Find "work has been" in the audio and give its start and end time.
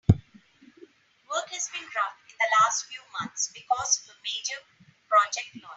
0.09-1.83